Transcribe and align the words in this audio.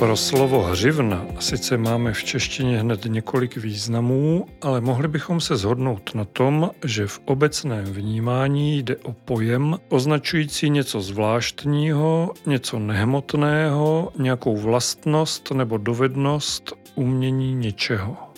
Pro 0.00 0.16
slovo 0.16 0.62
hřivna 0.62 1.26
sice 1.40 1.76
máme 1.76 2.12
v 2.12 2.24
češtině 2.24 2.78
hned 2.78 3.04
několik 3.04 3.56
významů, 3.56 4.46
ale 4.62 4.80
mohli 4.80 5.08
bychom 5.08 5.40
se 5.40 5.56
zhodnout 5.56 6.14
na 6.14 6.24
tom, 6.24 6.70
že 6.84 7.06
v 7.06 7.20
obecném 7.24 7.84
vnímání 7.84 8.78
jde 8.78 8.96
o 8.96 9.12
pojem 9.12 9.76
označující 9.88 10.70
něco 10.70 11.00
zvláštního, 11.00 12.32
něco 12.46 12.78
nehmotného, 12.78 14.12
nějakou 14.18 14.56
vlastnost 14.56 15.50
nebo 15.50 15.78
dovednost 15.78 16.72
umění 16.94 17.54
něčeho. 17.54 18.29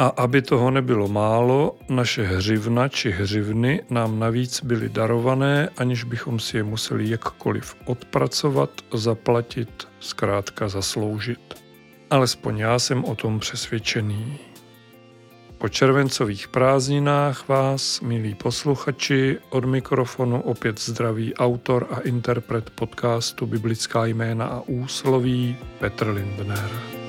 A 0.00 0.06
aby 0.06 0.42
toho 0.42 0.70
nebylo 0.70 1.08
málo, 1.08 1.76
naše 1.88 2.22
hřivna 2.22 2.88
či 2.88 3.10
hřivny 3.10 3.82
nám 3.90 4.18
navíc 4.18 4.64
byly 4.64 4.88
darované, 4.88 5.68
aniž 5.76 6.04
bychom 6.04 6.40
si 6.40 6.56
je 6.56 6.62
museli 6.62 7.10
jakkoliv 7.10 7.76
odpracovat, 7.84 8.70
zaplatit, 8.94 9.88
zkrátka 10.00 10.68
zasloužit. 10.68 11.54
Alespoň 12.10 12.58
já 12.58 12.78
jsem 12.78 13.04
o 13.04 13.14
tom 13.14 13.40
přesvědčený. 13.40 14.38
Po 15.58 15.68
červencových 15.68 16.48
prázdninách 16.48 17.48
vás, 17.48 18.00
milí 18.00 18.34
posluchači, 18.34 19.38
od 19.50 19.64
mikrofonu 19.64 20.40
opět 20.40 20.80
zdraví 20.80 21.34
autor 21.34 21.86
a 21.90 22.00
interpret 22.00 22.70
podcastu 22.70 23.46
Biblická 23.46 24.06
jména 24.06 24.46
a 24.46 24.60
úsloví 24.66 25.56
Petr 25.78 26.08
Lindner. 26.08 26.99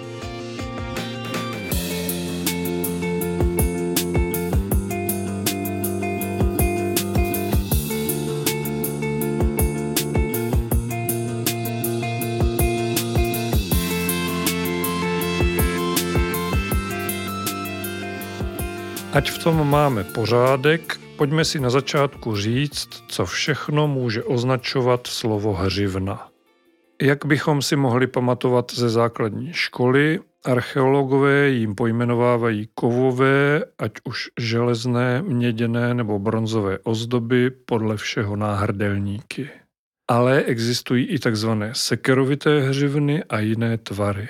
Ať 19.14 19.32
v 19.32 19.44
tom 19.44 19.70
máme 19.70 20.04
pořádek, 20.04 21.00
pojďme 21.18 21.46
si 21.46 21.60
na 21.60 21.70
začátku 21.70 22.36
říct, 22.36 23.04
co 23.08 23.26
všechno 23.26 23.88
může 23.88 24.24
označovat 24.24 25.08
slovo 25.08 25.54
hřivna. 25.54 26.30
Jak 27.02 27.26
bychom 27.26 27.62
si 27.62 27.76
mohli 27.76 28.08
pamatovat 28.08 28.72
ze 28.74 28.90
základní 28.90 29.54
školy, 29.54 30.20
archeologové 30.46 31.50
jim 31.50 31.76
pojmenovávají 31.76 32.70
kovové, 32.74 33.64
ať 33.80 33.92
už 34.04 34.30
železné, 34.40 35.22
měděné 35.22 35.94
nebo 35.94 36.20
bronzové 36.20 36.80
ozdoby 36.84 37.50
podle 37.50 37.98
všeho 37.98 38.36
náhrdelníky. 38.36 39.50
Ale 40.08 40.44
existují 40.44 41.06
i 41.06 41.20
takzvané 41.20 41.70
sekerovité 41.74 42.60
hřivny 42.62 43.24
a 43.24 43.40
jiné 43.40 43.78
tvary. 43.78 44.30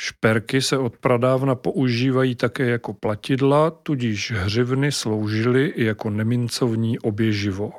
Šperky 0.00 0.62
se 0.62 0.78
od 0.78 0.96
pradávna 0.96 1.54
používají 1.54 2.34
také 2.34 2.66
jako 2.66 2.94
platidla, 2.94 3.70
tudíž 3.70 4.32
hřivny 4.32 4.92
sloužily 4.92 5.66
i 5.66 5.84
jako 5.84 6.10
nemincovní 6.10 6.98
oběživo. 6.98 7.72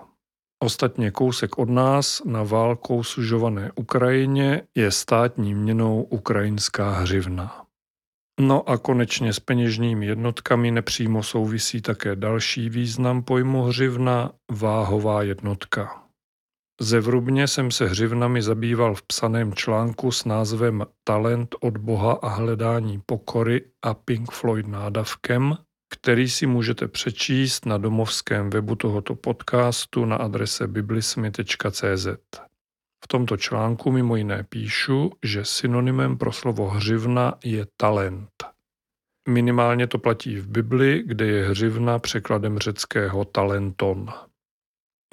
Ostatně 0.64 1.12
kousek 1.12 1.58
od 1.58 1.70
nás 1.70 2.22
na 2.26 2.44
válkou 2.44 3.04
sužované 3.04 3.72
Ukrajině 3.76 4.62
je 4.76 4.92
státní 4.92 5.56
měnou 5.56 6.04
ukrajinská 6.04 6.92
hřivna. 6.92 7.64
No 8.40 8.70
a 8.70 8.78
konečně 8.78 9.34
s 9.34 9.40
peněžními 9.40 10.06
jednotkami 10.06 10.72
nepřímo 10.72 11.23
souvisí 11.23 11.82
také 11.82 12.16
další 12.16 12.70
význam 12.70 13.23
pojmu 13.23 13.64
hřivna– 13.64 14.32
váhová 14.52 15.23
jednotka. 15.23 16.06
Zevrubně 16.82 17.48
jsem 17.48 17.71
se 17.71 17.86
hřivnami 17.86 18.42
zabýval 18.42 18.95
v 18.95 19.02
psaném 19.02 19.54
článku 19.54 20.11
s 20.11 20.26
názvem 20.26 20.86
Talent 21.04 21.55
od 21.60 21.77
Boha 21.77 22.14
a 22.14 22.27
hledání 22.27 23.02
pokory 23.05 23.65
a 23.82 23.93
Pink 23.93 24.32
Floyd 24.32 24.67
nádavkem, 24.67 25.58
který 25.93 26.30
si 26.30 26.45
můžete 26.48 26.88
přečíst 26.88 27.65
na 27.65 27.77
domovském 27.77 28.49
webu 28.49 28.76
tohoto 28.76 29.15
podcastu 29.15 30.05
na 30.05 30.15
adrese 30.15 30.67
biblismy.cz. 30.67 32.08
V 33.04 33.08
tomto 33.08 33.38
článku 33.38 33.92
mimo 33.92 34.15
jiné 34.15 34.44
píšu, 34.44 35.11
že 35.23 35.45
synonymem 35.45 36.17
pro 36.17 36.32
slovo 36.32 36.70
hřivna 36.70 37.33
je 37.44 37.67
talent. 37.77 38.30
Minimálně 39.30 39.88
to 39.88 39.98
platí 39.98 40.36
v 40.36 40.48
Bibli, 40.48 41.04
kde 41.05 41.26
je 41.26 41.49
hřivna 41.49 41.99
překladem 41.99 42.59
řeckého 42.59 43.26
talenton. 43.26 44.14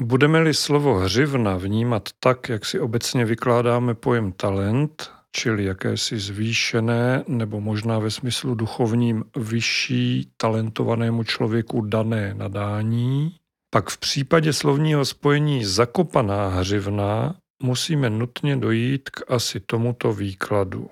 Budeme-li 0.03 0.55
slovo 0.55 0.94
hřivna 0.94 1.56
vnímat 1.56 2.09
tak, 2.21 2.49
jak 2.49 2.65
si 2.65 2.81
obecně 2.81 3.25
vykládáme 3.25 3.94
pojem 3.94 4.32
talent, 4.32 5.10
čili 5.32 5.65
jakési 5.65 6.19
zvýšené 6.19 7.25
nebo 7.28 7.60
možná 7.60 7.99
ve 7.99 8.10
smyslu 8.10 8.55
duchovním 8.55 9.25
vyšší 9.37 10.32
talentovanému 10.37 11.25
člověku 11.25 11.81
dané 11.81 12.34
nadání, 12.34 13.37
pak 13.71 13.91
v 13.91 13.99
případě 13.99 14.53
slovního 14.53 15.05
spojení 15.05 15.65
zakopaná 15.65 16.49
hřivna 16.49 17.34
musíme 17.62 18.11
nutně 18.11 18.56
dojít 18.56 19.11
k 19.11 19.31
asi 19.31 19.61
tomuto 19.61 20.12
výkladu. 20.12 20.91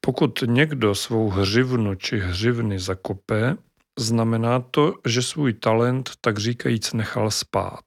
Pokud 0.00 0.44
někdo 0.46 0.94
svou 0.94 1.30
hřivnu 1.30 1.94
či 1.94 2.18
hřivny 2.18 2.78
zakope, 2.78 3.56
Znamená 3.98 4.60
to, 4.60 4.94
že 5.06 5.22
svůj 5.22 5.52
talent 5.52 6.10
tak 6.20 6.38
říkajíc 6.38 6.92
nechal 6.92 7.30
spát. 7.30 7.84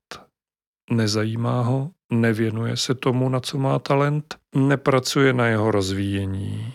Nezajímá 0.91 1.61
ho, 1.61 1.91
nevěnuje 2.11 2.77
se 2.77 2.95
tomu, 2.95 3.29
na 3.29 3.39
co 3.39 3.57
má 3.57 3.79
talent, 3.79 4.35
nepracuje 4.55 5.33
na 5.33 5.47
jeho 5.47 5.71
rozvíjení. 5.71 6.73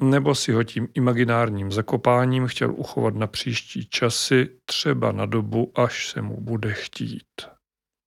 Nebo 0.00 0.34
si 0.34 0.52
ho 0.52 0.64
tím 0.64 0.88
imaginárním 0.94 1.72
zakopáním 1.72 2.46
chtěl 2.46 2.74
uchovat 2.74 3.14
na 3.14 3.26
příští 3.26 3.86
časy, 3.86 4.48
třeba 4.64 5.12
na 5.12 5.26
dobu, 5.26 5.72
až 5.74 6.10
se 6.10 6.22
mu 6.22 6.40
bude 6.40 6.72
chtít. 6.72 7.40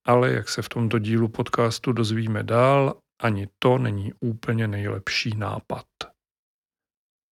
Ale 0.06 0.32
jak 0.32 0.48
se 0.48 0.62
v 0.62 0.68
tomto 0.68 0.98
dílu 0.98 1.28
podcastu 1.28 1.92
dozvíme 1.92 2.42
dál, 2.42 2.94
ani 3.22 3.48
to 3.58 3.78
není 3.78 4.12
úplně 4.20 4.68
nejlepší 4.68 5.36
nápad. 5.36 5.84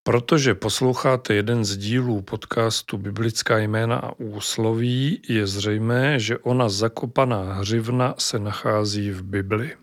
Protože 0.03 0.55
posloucháte 0.55 1.35
jeden 1.35 1.65
z 1.65 1.77
dílů 1.77 2.23
podcastu 2.23 2.99
Biblická 2.99 3.59
jména 3.59 3.97
a 3.97 4.13
úsloví, 4.19 5.23
je 5.29 5.47
zřejmé, 5.47 6.19
že 6.19 6.39
ona 6.39 6.69
zakopaná 6.69 7.53
hřivna 7.53 8.15
se 8.19 8.39
nachází 8.39 9.11
v 9.11 9.23
Bibli. 9.23 9.77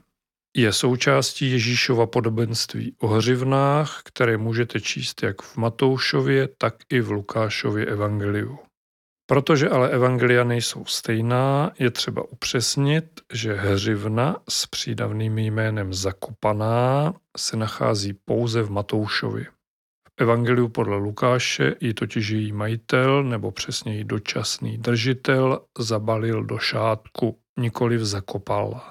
Je 0.55 0.73
součástí 0.73 1.51
Ježíšova 1.51 2.07
podobenství 2.07 2.95
o 2.99 3.07
hřivnách, 3.07 4.01
které 4.03 4.37
můžete 4.37 4.81
číst 4.81 5.23
jak 5.23 5.41
v 5.41 5.57
Matoušově, 5.57 6.49
tak 6.57 6.75
i 6.89 7.01
v 7.01 7.11
Lukášově 7.11 7.85
evangeliu. 7.85 8.59
Protože 9.29 9.69
ale 9.69 9.89
evangelia 9.89 10.43
nejsou 10.43 10.85
stejná, 10.85 11.71
je 11.79 11.91
třeba 11.91 12.31
upřesnit, 12.31 13.21
že 13.33 13.53
hřivna 13.53 14.37
s 14.49 14.65
přídavným 14.65 15.37
jménem 15.37 15.93
zakopaná 15.93 17.13
se 17.37 17.57
nachází 17.57 18.13
pouze 18.13 18.61
v 18.61 18.71
Matoušovi. 18.71 19.45
Evangeliu 20.19 20.67
podle 20.69 20.97
Lukáše 20.97 21.75
ji 21.79 21.93
totiž 21.93 22.29
její 22.29 22.51
majitel, 22.51 23.23
nebo 23.23 23.51
přesněji 23.51 24.03
dočasný 24.03 24.77
držitel, 24.77 25.61
zabalil 25.79 26.43
do 26.43 26.57
šátku, 26.57 27.39
nikoliv 27.59 28.01
zakopal. 28.01 28.81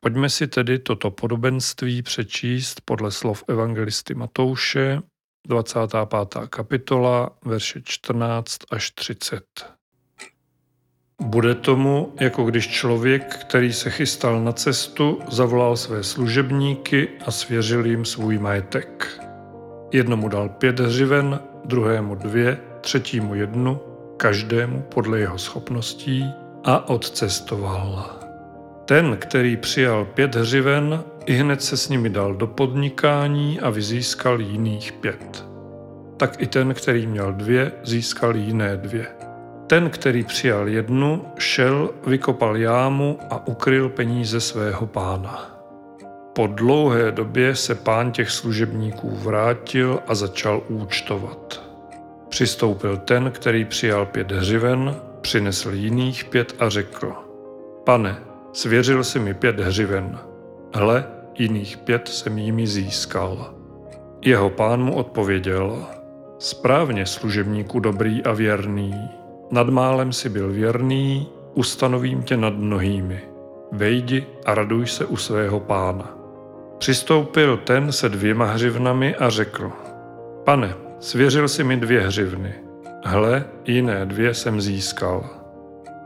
Pojďme 0.00 0.30
si 0.30 0.46
tedy 0.46 0.78
toto 0.78 1.10
podobenství 1.10 2.02
přečíst 2.02 2.80
podle 2.84 3.10
slov 3.10 3.44
evangelisty 3.48 4.14
Matouše, 4.14 5.00
25. 5.48 6.48
kapitola, 6.48 7.30
verše 7.44 7.80
14 7.84 8.58
až 8.70 8.90
30. 8.90 9.44
Bude 11.22 11.54
tomu, 11.54 12.14
jako 12.20 12.44
když 12.44 12.68
člověk, 12.68 13.36
který 13.36 13.72
se 13.72 13.90
chystal 13.90 14.44
na 14.44 14.52
cestu, 14.52 15.20
zavolal 15.28 15.76
své 15.76 16.02
služebníky 16.02 17.08
a 17.26 17.30
svěřil 17.30 17.86
jim 17.86 18.04
svůj 18.04 18.38
majetek. 18.38 19.25
Jednomu 19.92 20.28
dal 20.28 20.48
pět 20.48 20.80
hřiven, 20.80 21.40
druhému 21.64 22.14
dvě, 22.14 22.58
třetímu 22.80 23.34
jednu, 23.34 23.80
každému 24.16 24.84
podle 24.94 25.20
jeho 25.20 25.38
schopností 25.38 26.24
a 26.64 26.88
odcestoval. 26.88 28.10
Ten, 28.84 29.16
který 29.16 29.56
přijal 29.56 30.04
pět 30.04 30.34
hřiven, 30.34 31.04
i 31.26 31.34
hned 31.34 31.62
se 31.62 31.76
s 31.76 31.88
nimi 31.88 32.10
dal 32.10 32.34
do 32.34 32.46
podnikání 32.46 33.60
a 33.60 33.70
vyzískal 33.70 34.40
jiných 34.40 34.92
pět. 34.92 35.46
Tak 36.16 36.42
i 36.42 36.46
ten, 36.46 36.74
který 36.74 37.06
měl 37.06 37.32
dvě, 37.32 37.72
získal 37.84 38.36
jiné 38.36 38.76
dvě. 38.76 39.06
Ten, 39.66 39.90
který 39.90 40.24
přijal 40.24 40.68
jednu, 40.68 41.24
šel, 41.38 41.90
vykopal 42.06 42.56
jámu 42.56 43.18
a 43.30 43.46
ukryl 43.46 43.88
peníze 43.88 44.40
svého 44.40 44.86
pána. 44.86 45.55
Po 46.36 46.46
dlouhé 46.46 47.12
době 47.12 47.56
se 47.56 47.74
pán 47.74 48.12
těch 48.12 48.30
služebníků 48.30 49.10
vrátil 49.10 50.00
a 50.06 50.14
začal 50.14 50.62
účtovat. 50.68 51.62
Přistoupil 52.28 52.96
ten, 52.96 53.30
který 53.30 53.64
přijal 53.64 54.06
pět 54.06 54.32
hřiven, 54.32 54.96
přinesl 55.20 55.70
jiných 55.70 56.24
pět 56.24 56.54
a 56.58 56.68
řekl, 56.68 57.12
pane, 57.84 58.18
svěřil 58.52 59.04
si 59.04 59.18
mi 59.18 59.34
pět 59.34 59.60
hřiven, 59.60 60.18
hle, 60.74 61.04
jiných 61.38 61.76
pět 61.76 62.08
jsem 62.08 62.38
jimi 62.38 62.66
získal. 62.66 63.54
Jeho 64.24 64.50
pán 64.50 64.84
mu 64.84 64.94
odpověděl, 64.94 65.86
správně 66.38 67.06
služebníku 67.06 67.80
dobrý 67.80 68.24
a 68.24 68.32
věrný, 68.32 68.94
nad 69.50 69.68
málem 69.68 70.12
si 70.12 70.28
byl 70.28 70.52
věrný, 70.52 71.28
ustanovím 71.54 72.22
tě 72.22 72.36
nad 72.36 72.54
mnohými. 72.54 73.20
Vejdi 73.72 74.26
a 74.44 74.54
raduj 74.54 74.86
se 74.86 75.04
u 75.04 75.16
svého 75.16 75.60
pána. 75.60 76.15
Přistoupil 76.78 77.56
ten 77.56 77.92
se 77.92 78.08
dvěma 78.08 78.44
hřivnami 78.44 79.16
a 79.16 79.28
řekl, 79.28 79.72
pane, 80.44 80.74
svěřil 81.00 81.48
si 81.48 81.64
mi 81.64 81.76
dvě 81.76 82.00
hřivny. 82.00 82.54
Hle, 83.04 83.44
jiné 83.64 84.06
dvě 84.06 84.34
jsem 84.34 84.60
získal. 84.60 85.24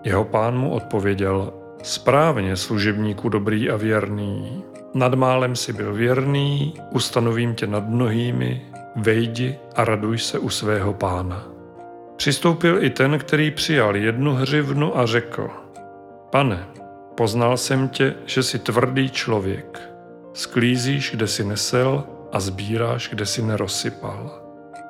Jeho 0.05 0.25
pán 0.25 0.59
mu 0.59 0.71
odpověděl, 0.71 1.53
správně 1.83 2.57
služebníku 2.57 3.29
dobrý 3.29 3.71
a 3.71 3.77
věrný. 3.77 4.65
Nad 4.95 5.15
málem 5.15 5.57
si 5.57 5.73
byl 5.73 5.95
věrný, 5.95 6.75
ustanovím 6.91 7.55
tě 7.55 7.67
nad 7.67 7.89
mnohými, 7.89 8.63
vejdi 8.97 9.59
a 9.77 9.85
raduj 9.85 10.19
se 10.19 10.39
u 10.39 10.49
svého 10.49 10.95
pána. 10.95 11.47
Přistoupil 12.17 12.85
i 12.85 12.91
ten, 12.91 13.19
který 13.19 13.51
přijal 13.51 13.97
jednu 13.97 14.35
hřivnu 14.35 14.99
a 14.99 15.07
řekl, 15.07 15.51
pane, 16.31 16.67
poznal 17.17 17.57
jsem 17.57 17.89
tě, 17.89 18.15
že 18.27 18.43
jsi 18.43 18.59
tvrdý 18.59 19.11
člověk. 19.11 19.90
Sklízíš, 20.33 21.11
kde 21.11 21.27
si 21.27 21.45
nesel 21.45 22.05
a 22.33 22.41
sbíráš, 22.41 23.09
kde 23.09 23.27
si 23.27 23.43
nerozsypal. 23.43 24.31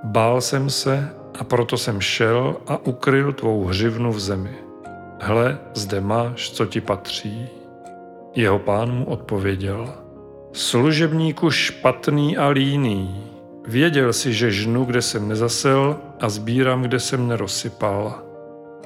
Bál 0.05 0.41
jsem 0.41 0.71
se 0.71 1.09
a 1.39 1.45
proto 1.45 1.77
jsem 1.79 2.01
šel 2.01 2.57
a 2.67 2.87
ukryl 2.87 3.33
tvou 3.33 3.65
hřivnu 3.65 4.13
v 4.13 4.21
zemi. 4.21 4.55
Hle, 5.21 5.59
zde 5.75 6.01
máš, 6.01 6.51
co 6.51 6.67
ti 6.67 6.81
patří. 6.81 7.49
Jeho 8.35 8.59
pán 8.59 8.93
mu 8.93 9.05
odpověděl. 9.05 9.95
Služebníku 10.53 11.51
špatný 11.51 12.37
a 12.37 12.49
líný, 12.49 13.25
věděl 13.67 14.13
si, 14.13 14.33
že 14.33 14.51
žnu, 14.51 14.85
kde 14.85 15.03
jsem 15.03 15.29
nezasel 15.29 15.97
a 16.21 16.29
sbírám, 16.29 16.83
kde 16.83 17.01
jsem 17.01 17.29
nerozsypal. 17.29 18.23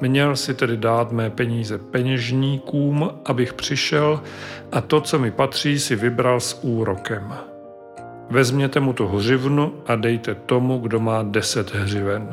Měl 0.08 0.36
si 0.36 0.54
tedy 0.54 0.76
dát 0.76 1.12
mé 1.12 1.30
peníze 1.30 1.78
peněžníkům, 1.78 3.10
abych 3.24 3.54
přišel 3.54 4.20
a 4.72 4.80
to, 4.80 5.00
co 5.00 5.18
mi 5.18 5.30
patří, 5.30 5.78
si 5.78 5.96
vybral 5.96 6.40
s 6.40 6.64
úrokem. 6.64 7.34
Vezměte 8.30 8.80
mu 8.80 8.92
tu 8.92 9.06
hřivnu 9.06 9.72
a 9.86 9.96
dejte 9.96 10.34
tomu, 10.34 10.78
kdo 10.78 11.00
má 11.00 11.22
deset 11.22 11.74
hřiven. 11.74 12.28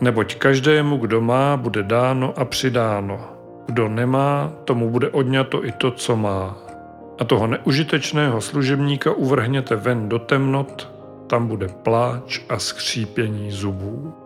Neboť 0.00 0.34
každému, 0.34 0.96
kdo 0.96 1.20
má, 1.20 1.56
bude 1.56 1.82
dáno 1.82 2.34
a 2.36 2.44
přidáno. 2.44 3.20
Kdo 3.66 3.88
nemá, 3.88 4.52
tomu 4.64 4.90
bude 4.90 5.08
odňato 5.08 5.64
i 5.64 5.72
to, 5.72 5.90
co 5.90 6.16
má. 6.16 6.56
A 7.18 7.24
toho 7.24 7.46
neužitečného 7.46 8.40
služebníka 8.40 9.12
uvrhněte 9.12 9.76
ven 9.76 10.08
do 10.08 10.18
temnot, 10.18 10.92
tam 11.26 11.46
bude 11.46 11.68
pláč 11.68 12.40
a 12.48 12.58
skřípění 12.58 13.50
zubů. 13.50 14.23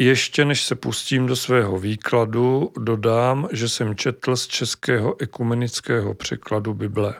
Ještě 0.00 0.44
než 0.44 0.64
se 0.64 0.74
pustím 0.74 1.26
do 1.26 1.36
svého 1.36 1.78
výkladu, 1.78 2.72
dodám, 2.78 3.48
že 3.52 3.68
jsem 3.68 3.96
četl 3.96 4.36
z 4.36 4.46
českého 4.46 5.22
ekumenického 5.22 6.14
překladu 6.14 6.74
Bible. 6.74 7.14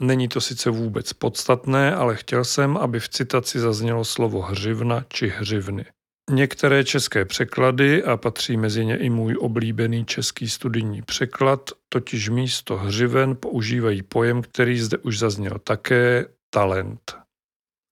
Není 0.00 0.28
to 0.28 0.40
sice 0.40 0.70
vůbec 0.70 1.12
podstatné, 1.12 1.94
ale 1.94 2.16
chtěl 2.16 2.44
jsem, 2.44 2.76
aby 2.76 3.00
v 3.00 3.08
citaci 3.08 3.60
zaznělo 3.60 4.04
slovo 4.04 4.42
hřivna 4.42 5.04
či 5.08 5.28
hřivny. 5.28 5.84
Některé 6.30 6.84
české 6.84 7.24
překlady, 7.24 8.04
a 8.04 8.16
patří 8.16 8.56
mezi 8.56 8.84
ně 8.84 8.96
i 8.96 9.10
můj 9.10 9.36
oblíbený 9.40 10.04
český 10.04 10.48
studijní 10.48 11.02
překlad, 11.02 11.70
totiž 11.88 12.28
místo 12.28 12.76
hřiven 12.76 13.36
používají 13.36 14.02
pojem, 14.02 14.42
který 14.42 14.78
zde 14.78 14.98
už 14.98 15.18
zazněl 15.18 15.58
také, 15.64 16.26
talent. 16.50 17.22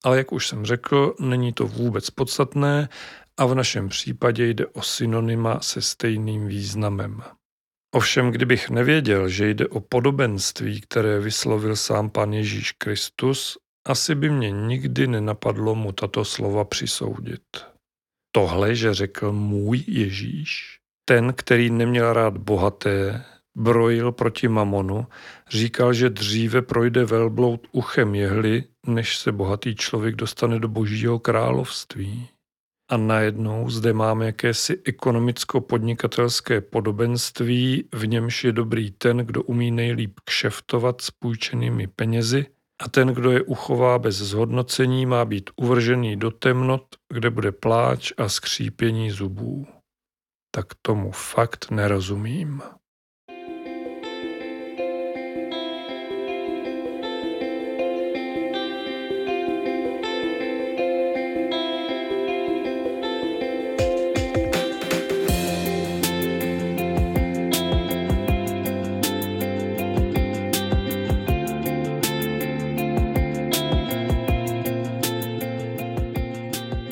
Ale 0.04 0.16
jak 0.18 0.32
už 0.32 0.48
jsem 0.48 0.64
řekl, 0.64 1.14
není 1.20 1.52
to 1.52 1.66
vůbec 1.66 2.10
podstatné 2.10 2.88
a 3.40 3.46
v 3.46 3.54
našem 3.54 3.88
případě 3.88 4.46
jde 4.46 4.66
o 4.66 4.82
synonyma 4.82 5.60
se 5.60 5.82
stejným 5.82 6.46
významem. 6.46 7.22
Ovšem, 7.94 8.31
kdybych 8.31 8.70
nevěděl, 8.70 9.28
že 9.28 9.50
jde 9.50 9.66
o 9.69 9.81
podobenství, 9.81 10.81
které 10.81 11.20
vyslovil 11.20 11.76
sám 11.76 12.10
pan 12.10 12.32
Ježíš 12.32 12.72
Kristus, 12.72 13.58
asi 13.87 14.14
by 14.14 14.31
mě 14.31 14.50
nikdy 14.50 15.06
nenapadlo 15.06 15.75
mu 15.75 15.92
tato 15.92 16.25
slova 16.25 16.64
přisoudit. 16.64 17.42
Tohle, 18.32 18.75
že 18.75 18.94
řekl 18.94 19.32
můj 19.32 19.84
Ježíš, 19.87 20.78
ten, 21.04 21.32
který 21.32 21.70
neměl 21.70 22.12
rád 22.12 22.37
bohaté, 22.37 23.25
brojil 23.56 24.12
proti 24.12 24.48
mamonu, 24.48 25.06
říkal, 25.50 25.92
že 25.92 26.10
dříve 26.10 26.62
projde 26.62 27.04
velbloud 27.04 27.66
uchem 27.72 28.14
jehly, 28.14 28.64
než 28.87 29.19
se 29.19 29.32
bohatý 29.32 29.75
člověk 29.75 30.16
dostane 30.16 30.58
do 30.58 30.69
božího 30.69 31.19
království. 31.19 32.28
A 32.90 32.96
najednou 32.96 33.70
zde 33.70 33.92
máme 33.92 34.26
jakési 34.26 34.82
ekonomicko-podnikatelské 34.84 36.60
podobenství, 36.60 37.88
v 37.94 38.06
němž 38.06 38.44
je 38.44 38.52
dobrý 38.52 38.90
ten, 38.90 39.16
kdo 39.16 39.42
umí 39.42 39.70
nejlíp 39.70 40.20
kšeftovat 40.25 41.00
s 41.00 41.10
půjčenými 41.10 41.87
penězi 41.87 42.46
a 42.81 42.88
ten, 42.88 43.08
kdo 43.08 43.31
je 43.31 43.42
uchová 43.42 43.98
bez 43.98 44.16
zhodnocení, 44.16 45.06
má 45.06 45.25
být 45.25 45.50
uvržený 45.56 46.16
do 46.16 46.31
temnot, 46.31 46.87
kde 47.08 47.31
bude 47.31 47.52
pláč 47.52 48.12
a 48.16 48.28
skřípění 48.28 49.10
zubů. 49.10 49.66
Tak 50.50 50.66
tomu 50.82 51.10
fakt 51.10 51.70
nerozumím. 51.70 52.62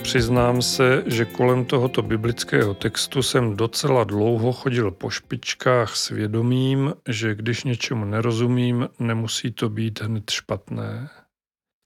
Přiznám 0.09 0.63
se, 0.63 1.03
že 1.07 1.25
kolem 1.25 1.65
tohoto 1.65 2.03
biblického 2.03 2.75
textu 2.75 3.23
jsem 3.23 3.57
docela 3.57 4.05
dlouho 4.05 4.53
chodil 4.53 4.91
po 4.91 5.11
špičkách 5.11 5.97
s 5.97 6.09
vědomím, 6.09 6.95
že 7.09 7.35
když 7.35 7.65
něčemu 7.65 8.05
nerozumím, 8.05 8.89
nemusí 8.99 9.53
to 9.53 9.69
být 9.69 10.01
hned 10.01 10.31
špatné. 10.31 11.11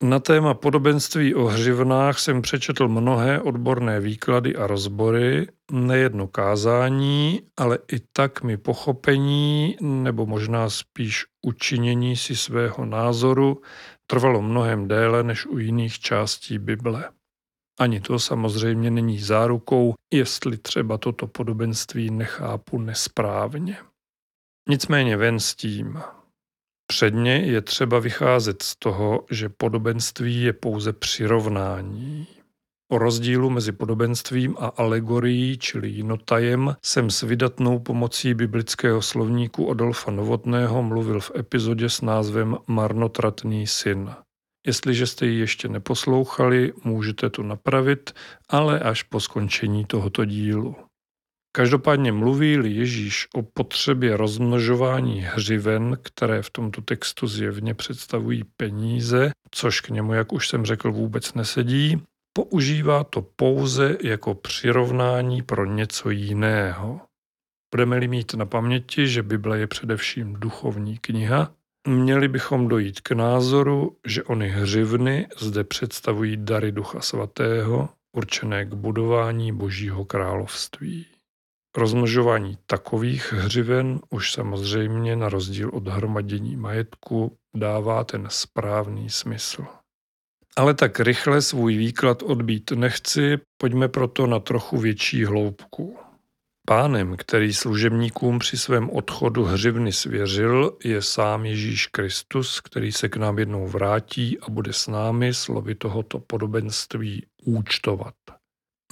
Na 0.03 0.19
téma 0.19 0.55
podobenství 0.55 1.35
o 1.35 1.45
hřivnách 1.45 2.19
jsem 2.19 2.43
přečetl 2.43 2.89
mnohé 2.89 3.41
odborné 3.41 4.01
výklady 4.01 4.57
a 4.57 4.67
rozbory, 4.67 5.47
nejedno 5.73 6.27
kázání, 6.27 7.41
ale 7.57 7.79
i 7.93 8.01
tak 8.13 8.43
mi 8.43 8.57
pochopení, 8.57 9.77
nebo 9.81 10.27
možná 10.27 10.71
spíš 10.71 11.25
učinění 11.47 12.17
si 12.17 12.37
svého 12.37 12.85
názoru, 12.85 13.63
trvalo 14.07 14.43
mnohem 14.43 14.89
déle 14.89 15.23
než 15.23 15.47
u 15.47 15.59
jiných 15.59 15.99
částí 15.99 16.59
Bible. 16.59 17.11
Ani 17.81 18.01
to 18.01 18.19
samozřejmě 18.19 18.91
není 18.91 19.19
zárukou, 19.19 19.95
jestli 20.13 20.59
třeba 20.59 20.99
toto 20.99 21.27
podobenství 21.27 22.11
nechápu 22.11 22.79
nesprávně. 22.79 23.77
Nicméně 24.69 25.17
ven 25.17 25.41
s 25.41 25.55
tím. 25.55 26.01
Předně 26.87 27.37
je 27.37 27.61
třeba 27.61 27.99
vycházet 27.99 28.63
z 28.63 28.77
toho, 28.77 29.25
že 29.31 29.49
podobenství 29.49 30.43
je 30.43 30.53
pouze 30.53 30.93
přirovnání. 30.93 32.27
O 32.93 32.99
rozdílu 32.99 33.51
mezi 33.51 33.73
podobenstvím 33.73 34.57
a 34.59 34.67
alegorií, 34.67 35.59
čili 35.59 35.89
jinotajem, 35.89 36.77
jsem 36.85 37.11
s 37.11 37.23
vydatnou 37.23 37.79
pomocí 37.79 38.35
biblického 38.35 39.03
slovníku 39.03 39.71
Adolfa 39.71 40.11
Novotného 40.11 40.83
mluvil 40.83 41.21
v 41.21 41.31
epizodě 41.39 41.91
s 41.91 42.01
názvem 42.01 42.57
Marnotratný 42.67 43.67
syn. 43.67 44.15
Jestliže 44.67 45.07
jste 45.07 45.27
ji 45.27 45.39
ještě 45.39 45.69
neposlouchali, 45.69 46.73
můžete 46.85 47.31
to 47.31 47.43
napravit, 47.43 48.15
ale 48.49 48.81
až 48.81 49.03
po 49.03 49.21
skončení 49.21 49.85
tohoto 49.85 50.25
dílu. 50.25 50.77
Každopádně 51.57 52.13
mluví 52.13 52.59
Ježíš 52.65 53.29
o 53.35 53.43
potřebě 53.43 54.17
rozmnožování 54.17 55.21
hřiven, 55.21 55.99
které 56.03 56.43
v 56.43 56.51
tomto 56.51 56.83
textu 56.83 57.27
zjevně 57.27 57.75
představují 57.75 58.45
peníze, 58.57 59.31
což 59.51 59.81
k 59.81 59.89
němu, 59.89 60.13
jak 60.13 60.33
už 60.33 60.49
jsem 60.49 60.65
řekl, 60.65 60.93
vůbec 60.93 61.35
nesedí, 61.35 62.03
používá 62.33 63.05
to 63.05 63.23
pouze 63.23 63.97
jako 64.03 64.35
přirovnání 64.35 65.43
pro 65.43 65.67
něco 65.67 66.11
jiného. 66.11 67.01
Budeme-li 67.75 68.09
mít 68.09 68.35
na 68.35 68.47
paměti, 68.47 69.09
že 69.09 69.23
Bible 69.23 69.59
je 69.59 69.67
především 69.67 70.35
duchovní 70.35 70.99
kniha, 70.99 71.55
Měli 71.89 72.29
bychom 72.29 72.69
dojít 72.69 73.01
k 73.01 73.11
názoru, 73.11 73.97
že 74.07 74.25
ony 74.25 74.49
hřivny 74.49 75.27
zde 75.39 75.65
představují 75.65 76.37
dary 76.37 76.73
Ducha 76.73 77.01
Svatého, 77.01 77.89
určené 78.17 78.65
k 78.65 78.75
budování 78.75 79.53
Božího 79.53 80.05
království. 80.05 81.07
Rozmnožování 81.77 82.59
takových 82.67 83.33
hřiven 83.33 84.01
už 84.11 84.33
samozřejmě 84.33 85.17
na 85.17 85.29
rozdíl 85.29 85.71
od 85.73 85.89
hromadění 85.89 86.57
majetku 86.57 87.37
dává 87.57 88.05
ten 88.05 88.27
správný 88.31 89.11
smysl. 89.11 89.65
Ale 90.57 90.75
tak 90.75 91.01
rychle 91.01 91.43
svůj 91.43 91.77
výklad 91.77 92.23
odbít 92.23 92.71
nechci, 92.71 93.39
pojďme 93.57 93.89
proto 93.89 94.27
na 94.27 94.41
trochu 94.41 94.79
větší 94.79 95.25
hloubku. 95.25 95.99
Pánem, 96.67 97.17
který 97.17 97.55
služebníkům 97.55 98.39
při 98.39 98.57
svém 98.57 98.91
odchodu 98.91 99.45
hřivny 99.45 99.93
svěřil, 99.93 100.79
je 100.85 101.03
sám 101.03 101.45
Ježíš 101.45 101.87
Kristus, 101.87 102.61
který 102.61 102.93
se 102.93 103.09
k 103.09 103.17
nám 103.17 103.39
jednou 103.39 103.67
vrátí 103.67 104.39
a 104.41 104.51
bude 104.51 104.73
s 104.73 104.89
námi 104.89 105.35
slovy 105.35 105.75
tohoto 105.75 106.21
podobenství 106.21 107.27
účtovat. 107.45 108.15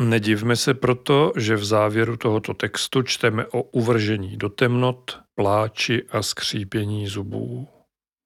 Nedivme 0.00 0.56
se 0.56 0.74
proto, 0.74 1.32
že 1.36 1.56
v 1.56 1.64
závěru 1.64 2.16
tohoto 2.16 2.54
textu 2.54 3.02
čteme 3.02 3.46
o 3.46 3.62
uvržení 3.62 4.36
do 4.36 4.48
temnot, 4.48 5.20
pláči 5.34 6.02
a 6.10 6.22
skřípění 6.22 7.06
zubů. 7.06 7.68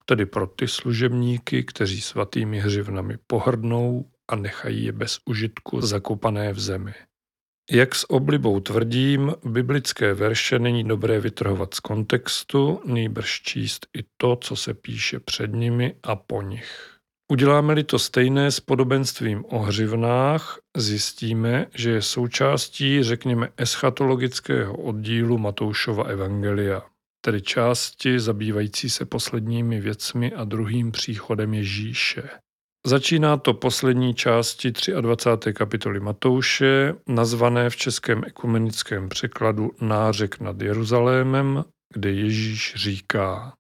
Tedy 0.07 0.27
pro 0.27 0.47
ty 0.47 0.69
služebníky, 0.69 1.65
kteří 1.65 2.01
svatými 2.01 2.61
hřivnami 2.61 3.17
pohrdnou 3.27 4.11
a 4.31 4.37
nechají 4.37 4.85
je 4.85 4.93
bez 4.93 5.19
užitku 5.25 5.81
zakopané 5.81 6.53
v 6.53 6.61
zemi. 6.61 6.95
Jak 7.71 7.95
s 7.95 8.11
oblibou 8.11 8.61
tvrdím, 8.61 9.35
biblické 9.45 10.15
verše 10.15 10.59
není 10.59 10.85
dobré 10.85 11.21
vytrhovat 11.21 11.75
z 11.75 11.81
kontextu, 11.81 12.81
nýbrž 12.85 13.43
číst 13.43 13.87
i 13.99 14.05
to, 14.17 14.37
co 14.37 14.57
se 14.57 14.75
píše 14.75 15.21
před 15.21 15.53
nimi 15.53 15.95
a 16.03 16.17
po 16.17 16.43
nich. 16.43 16.91
Uděláme-li 17.33 17.85
to 17.85 17.99
stejné 17.99 18.51
s 18.51 18.61
podobenstvím 18.61 19.45
o 19.49 19.59
hřivnách, 19.59 20.59
zjistíme, 20.77 21.67
že 21.75 21.91
je 21.91 22.03
součástí, 22.03 23.03
řekněme, 23.03 23.49
eschatologického 23.57 24.77
oddílu 24.77 25.39
Matoušova 25.39 26.05
Evangelia, 26.05 26.83
tedy 27.21 27.43
části 27.43 28.21
zabývající 28.21 28.91
se 28.91 29.05
posledními 29.05 29.81
věcmi 29.81 30.33
a 30.33 30.45
druhým 30.45 30.93
příchodem 30.93 31.55
Ježíše. 31.55 32.29
Začíná 32.87 33.37
to 33.37 33.55
poslední 33.55 34.15
části 34.15 34.73
23. 35.01 35.53
kapitoly 35.53 36.01
Matouše, 36.01 36.95
nazvané 37.09 37.71
v 37.71 37.77
českém 37.77 38.23
ekumenickém 38.27 39.09
překladu 39.09 39.71
Nářek 39.81 40.41
nad 40.41 40.63
Jeruzalémem, 40.63 41.65
kde 41.95 42.11
Ježíš 42.11 42.75
říká 42.77 43.53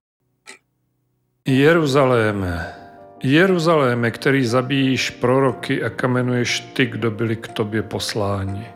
Jeruzaléme, 1.49 2.75
Jeruzaléme, 3.23 4.11
který 4.11 4.47
zabíjíš 4.47 5.11
proroky 5.11 5.83
a 5.83 5.91
kamenuješ 5.91 6.61
ty, 6.61 6.87
kdo 6.87 7.11
byli 7.11 7.37
k 7.37 7.49
tobě 7.49 7.83
posláni. 7.83 8.67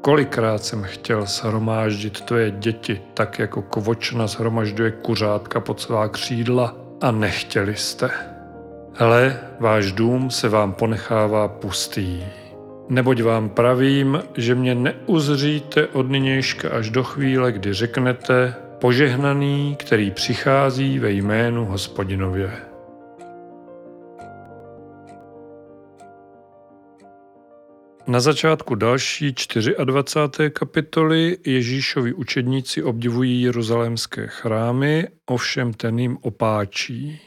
Kolikrát 0.00 0.64
jsem 0.64 0.82
chtěl 0.82 1.26
shromáždit 1.26 2.20
tvoje 2.20 2.50
děti, 2.50 3.02
tak 3.14 3.38
jako 3.38 3.62
kvočna 3.62 4.26
shromažďuje 4.26 4.90
kuřátka 4.90 5.60
pod 5.60 5.80
svá 5.80 6.08
křídla 6.08 6.76
a 7.00 7.10
nechtěli 7.10 7.76
jste. 7.76 8.35
Hele, 8.98 9.40
váš 9.60 9.92
dům 9.92 10.30
se 10.30 10.48
vám 10.48 10.72
ponechává 10.72 11.48
pustý. 11.48 12.24
Neboť 12.88 13.22
vám 13.22 13.48
pravím, 13.48 14.22
že 14.36 14.54
mě 14.54 14.74
neuzříte 14.74 15.86
od 15.86 16.10
nynějška 16.10 16.70
až 16.70 16.90
do 16.90 17.04
chvíle, 17.04 17.52
kdy 17.52 17.72
řeknete, 17.74 18.54
požehnaný, 18.80 19.76
který 19.78 20.10
přichází 20.10 20.98
ve 20.98 21.10
jménu 21.10 21.64
hospodinově. 21.64 22.52
Na 28.06 28.20
začátku 28.20 28.74
další 28.74 29.34
24. 29.84 30.50
kapitoly 30.50 31.38
Ježíšovi 31.46 32.12
učedníci 32.12 32.82
obdivují 32.82 33.42
jeruzalémské 33.42 34.26
chrámy, 34.26 35.08
ovšem 35.26 35.72
ten 35.72 35.98
jim 35.98 36.18
opáčí. 36.20 37.20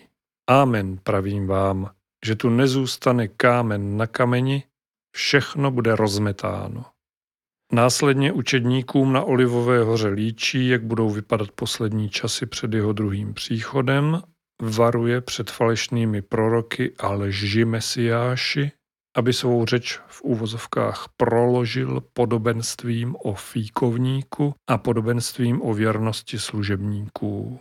Amen, 0.52 0.98
pravím 1.04 1.48
vám, 1.48 1.90
že 2.26 2.36
tu 2.36 2.50
nezůstane 2.50 3.28
kámen 3.28 3.98
na 3.98 4.08
kameni, 4.08 4.64
všechno 5.16 5.72
bude 5.72 5.96
rozmetáno. 5.96 6.86
Následně 7.74 8.32
učedníkům 8.32 9.14
na 9.14 9.24
Olivové 9.24 9.84
hoře 9.84 10.08
líčí, 10.08 10.68
jak 10.68 10.84
budou 10.84 11.10
vypadat 11.10 11.52
poslední 11.52 12.10
časy 12.10 12.46
před 12.46 12.74
jeho 12.74 12.94
druhým 12.94 13.34
příchodem, 13.34 14.22
varuje 14.62 15.22
před 15.22 15.52
falešnými 15.52 16.22
proroky 16.22 16.96
a 17.00 17.12
lži 17.12 17.66
mesiáši, 17.66 18.72
aby 19.18 19.34
svou 19.34 19.66
řeč 19.66 20.00
v 20.08 20.22
úvozovkách 20.22 21.06
proložil 21.18 22.02
podobenstvím 22.14 23.16
o 23.16 23.34
fíkovníku 23.34 24.54
a 24.70 24.78
podobenstvím 24.78 25.62
o 25.62 25.74
věrnosti 25.74 26.40
služebníků. 26.40 27.60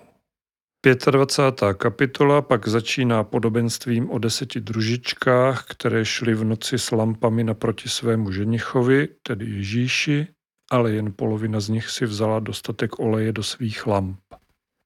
25. 0.94 1.74
kapitola 1.74 2.42
pak 2.42 2.68
začíná 2.68 3.24
podobenstvím 3.24 4.10
o 4.10 4.18
deseti 4.18 4.60
družičkách, 4.60 5.66
které 5.68 6.04
šly 6.04 6.34
v 6.34 6.44
noci 6.44 6.78
s 6.78 6.90
lampami 6.90 7.44
naproti 7.44 7.88
svému 7.88 8.32
ženichovi, 8.32 9.08
tedy 9.22 9.46
Ježíši, 9.46 10.26
ale 10.70 10.92
jen 10.92 11.12
polovina 11.16 11.60
z 11.60 11.68
nich 11.68 11.90
si 11.90 12.06
vzala 12.06 12.40
dostatek 12.40 12.98
oleje 12.98 13.32
do 13.32 13.42
svých 13.42 13.86
lamp. 13.86 14.20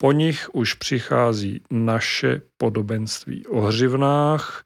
Po 0.01 0.13
nich 0.13 0.49
už 0.53 0.75
přichází 0.75 1.63
naše 1.71 2.43
podobenství 2.57 3.47
o 3.47 3.61
hřivnách, 3.61 4.65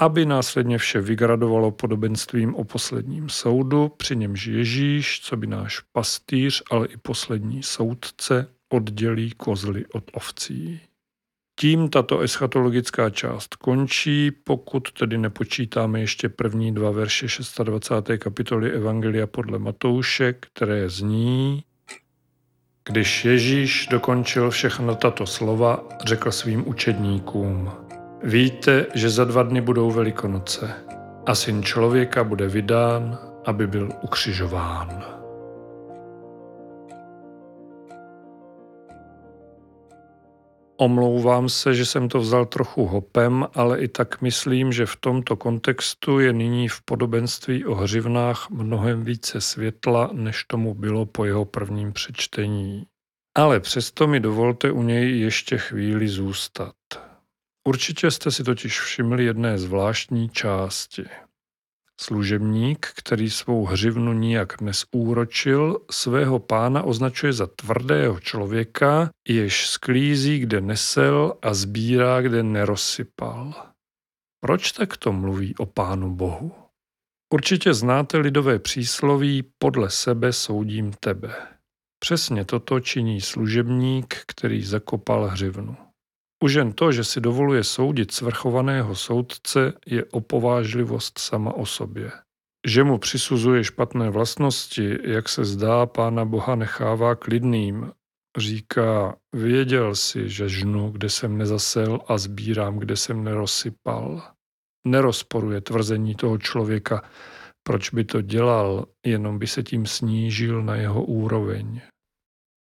aby 0.00 0.26
následně 0.26 0.78
vše 0.78 1.00
vygradovalo 1.00 1.70
podobenstvím 1.70 2.54
o 2.54 2.64
posledním 2.64 3.28
soudu, 3.28 3.88
při 3.88 4.16
němž 4.16 4.46
Ježíš, 4.46 5.20
co 5.20 5.36
by 5.36 5.46
náš 5.46 5.80
pastýř, 5.92 6.62
ale 6.70 6.86
i 6.86 6.96
poslední 6.96 7.62
soudce, 7.62 8.55
oddělí 8.68 9.30
kozly 9.30 9.84
od 9.92 10.04
ovcí. 10.12 10.80
Tím 11.60 11.88
tato 11.88 12.20
eschatologická 12.20 13.10
část 13.10 13.54
končí, 13.54 14.30
pokud 14.30 14.92
tedy 14.92 15.18
nepočítáme 15.18 16.00
ještě 16.00 16.28
první 16.28 16.74
dva 16.74 16.90
verše 16.90 17.26
26. 17.64 18.22
kapitoly 18.22 18.70
Evangelia 18.70 19.26
podle 19.26 19.58
Matouše, 19.58 20.32
které 20.32 20.88
zní 20.88 21.64
Když 22.84 23.24
Ježíš 23.24 23.86
dokončil 23.90 24.50
všechno 24.50 24.94
tato 24.94 25.26
slova, 25.26 25.88
řekl 26.04 26.32
svým 26.32 26.68
učedníkům– 26.68 27.70
Víte, 28.22 28.86
že 28.94 29.10
za 29.10 29.24
dva 29.24 29.42
dny 29.42 29.60
budou 29.60 29.90
Velikonoce 29.90 30.74
a 31.26 31.34
syn 31.34 31.62
člověka 31.62 32.24
bude 32.24 32.48
vydán, 32.48 33.18
aby 33.44 33.66
byl 33.66 33.92
ukřižován. 34.02 35.15
Omlouvám 40.78 41.48
se, 41.48 41.74
že 41.74 41.86
jsem 41.86 42.08
to 42.08 42.18
vzal 42.18 42.46
trochu 42.46 42.86
hopem, 42.86 43.46
ale 43.54 43.80
i 43.80 43.88
tak 43.88 44.22
myslím, 44.22 44.72
že 44.72 44.86
v 44.86 44.96
tomto 44.96 45.36
kontextu 45.36 46.18
je 46.20 46.32
nyní 46.32 46.68
v 46.68 46.82
podobenství 46.82 47.64
o 47.64 47.74
hřivnách 47.74 48.50
mnohem 48.50 49.04
více 49.04 49.40
světla, 49.40 50.10
než 50.12 50.44
tomu 50.44 50.74
bylo 50.74 51.06
po 51.06 51.24
jeho 51.24 51.44
prvním 51.44 51.92
přečtení. 51.92 52.86
Ale 53.36 53.60
přesto 53.60 54.06
mi 54.06 54.20
dovolte 54.20 54.70
u 54.70 54.82
něj 54.82 55.20
ještě 55.20 55.58
chvíli 55.58 56.08
zůstat. 56.08 56.74
Určitě 57.68 58.10
jste 58.10 58.30
si 58.30 58.44
totiž 58.44 58.80
všimli 58.80 59.24
jedné 59.24 59.58
zvláštní 59.58 60.28
části. 60.28 61.04
Služebník, 62.00 62.86
který 62.96 63.30
svou 63.30 63.64
hřivnu 63.64 64.12
nijak 64.12 64.60
nesúročil, 64.60 65.80
svého 65.90 66.38
pána 66.38 66.82
označuje 66.82 67.32
za 67.32 67.46
tvrdého 67.46 68.20
člověka, 68.20 69.10
jež 69.28 69.68
sklízí, 69.68 70.38
kde 70.38 70.60
nesel 70.60 71.34
a 71.42 71.54
sbírá, 71.54 72.22
kde 72.22 72.42
nerozsypal. 72.42 73.54
Proč 74.40 74.72
takto 74.72 75.12
mluví 75.12 75.54
o 75.56 75.66
pánu 75.66 76.14
Bohu? 76.14 76.52
Určitě 77.34 77.74
znáte 77.74 78.18
lidové 78.18 78.58
přísloví 78.58 79.42
podle 79.58 79.90
sebe 79.90 80.32
soudím 80.32 80.92
tebe. 81.00 81.34
Přesně 81.98 82.44
toto 82.44 82.80
činí 82.80 83.20
služebník, 83.20 84.16
který 84.26 84.62
zakopal 84.62 85.26
hřivnu. 85.26 85.85
Už 86.46 86.54
jen 86.54 86.72
to, 86.72 86.92
že 86.92 87.04
si 87.04 87.20
dovoluje 87.20 87.64
soudit 87.64 88.12
svrchovaného 88.12 88.94
soudce, 88.94 89.72
je 89.86 90.04
opovážlivost 90.04 91.18
sama 91.18 91.52
o 91.52 91.66
sobě. 91.66 92.10
Že 92.66 92.84
mu 92.84 92.98
přisuzuje 92.98 93.64
špatné 93.64 94.10
vlastnosti, 94.10 94.98
jak 95.02 95.28
se 95.28 95.44
zdá, 95.44 95.86
pána 95.86 96.24
Boha 96.24 96.54
nechává 96.54 97.14
klidným. 97.14 97.90
Říká, 98.38 99.16
věděl 99.34 99.94
si, 99.94 100.28
že 100.28 100.48
žnu, 100.48 100.90
kde 100.90 101.10
jsem 101.10 101.38
nezasel 101.38 102.00
a 102.08 102.18
sbírám, 102.18 102.78
kde 102.78 102.96
jsem 102.96 103.24
nerozsypal. 103.24 104.22
Nerozporuje 104.86 105.60
tvrzení 105.60 106.14
toho 106.14 106.38
člověka, 106.38 107.02
proč 107.62 107.90
by 107.90 108.04
to 108.04 108.22
dělal, 108.22 108.86
jenom 109.06 109.38
by 109.38 109.46
se 109.46 109.62
tím 109.62 109.86
snížil 109.86 110.62
na 110.62 110.74
jeho 110.74 111.04
úroveň. 111.04 111.80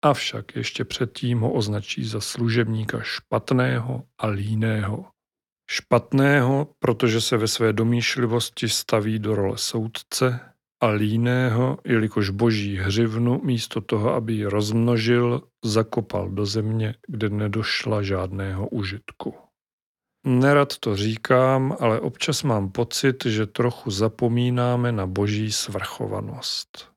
Avšak 0.06 0.56
ještě 0.56 0.86
předtím 0.86 1.40
ho 1.40 1.54
označí 1.54 2.06
za 2.06 2.22
služebníka 2.22 3.00
špatného 3.02 4.04
a 4.18 4.28
líného. 4.28 5.06
Špatného, 5.72 6.68
protože 6.80 7.22
se 7.22 7.38
ve 7.38 7.48
své 7.48 7.74
domýšlivosti 7.74 8.70
staví 8.70 9.20
do 9.20 9.36
role 9.36 9.58
soudce, 9.58 10.40
a 10.84 10.88
líného, 10.88 11.78
jelikož 11.86 12.30
boží 12.30 12.78
hřivnu 12.78 13.42
místo 13.44 13.82
toho, 13.82 14.14
aby 14.14 14.34
ji 14.34 14.46
rozmnožil, 14.46 15.42
zakopal 15.66 16.30
do 16.30 16.46
země, 16.46 16.96
kde 17.08 17.30
nedošla 17.30 18.02
žádného 18.02 18.68
užitku. 18.68 19.34
Nerad 20.26 20.78
to 20.78 20.96
říkám, 20.96 21.78
ale 21.80 22.00
občas 22.00 22.44
mám 22.44 22.72
pocit, 22.72 23.26
že 23.26 23.46
trochu 23.46 23.92
zapomínáme 23.92 24.92
na 24.92 25.08
boží 25.08 25.52
svrchovanost. 25.52 26.95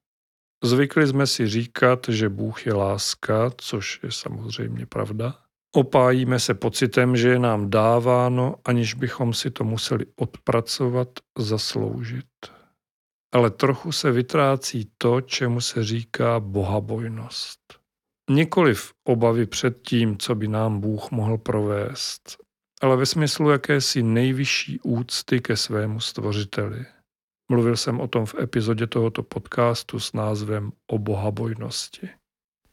Zvykli 0.65 1.07
jsme 1.07 1.27
si 1.27 1.47
říkat, 1.49 2.07
že 2.09 2.29
Bůh 2.29 2.67
je 2.67 2.75
láska, 2.75 3.51
což 3.57 4.01
je 4.03 4.13
samozřejmě 4.13 4.87
pravda. 4.87 5.35
Opájíme 5.75 6.41
se 6.41 6.55
pocitem, 6.55 7.17
že 7.17 7.29
je 7.29 7.39
nám 7.39 7.71
dáváno, 7.71 8.55
aniž 8.65 8.95
bychom 8.95 9.35
si 9.35 9.51
to 9.51 9.65
museli 9.65 10.07
odpracovat, 10.17 11.09
zasloužit. 11.39 12.27
Ale 13.35 13.51
trochu 13.51 13.93
se 13.93 14.13
vytrácí 14.13 14.91
to, 14.99 15.21
čemu 15.21 15.61
se 15.61 15.85
říká 15.85 16.41
bohabojnost. 16.41 17.61
Nikoliv 18.31 18.93
obavy 19.05 19.47
před 19.47 19.83
tím, 19.83 20.19
co 20.19 20.35
by 20.35 20.49
nám 20.49 20.81
Bůh 20.81 21.11
mohl 21.11 21.39
provést, 21.39 22.37
ale 22.83 22.97
ve 22.97 23.07
smyslu 23.07 23.51
jakési 23.51 24.03
nejvyšší 24.03 24.81
úcty 24.81 25.41
ke 25.41 25.57
svému 25.57 26.01
stvořiteli. 26.01 26.87
Mluvil 27.49 27.77
jsem 27.77 28.01
o 28.01 28.09
tom 28.09 28.27
v 28.27 28.35
epizodě 28.35 28.87
tohoto 28.87 29.23
podcastu 29.23 30.01
s 30.01 30.13
názvem 30.13 30.73
O 30.87 30.99
bohabojnosti. 30.99 32.09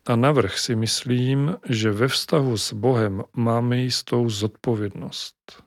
A 0.07 0.15
navrh 0.15 0.57
si 0.59 0.75
myslím, 0.75 1.57
že 1.69 1.91
ve 1.91 2.07
vztahu 2.07 2.57
s 2.57 2.73
Bohem 2.73 3.23
máme 3.35 3.77
jistou 3.77 4.29
zodpovědnost. 4.29 5.63